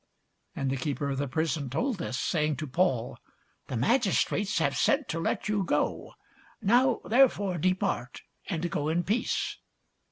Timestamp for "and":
0.55-0.71, 8.47-8.71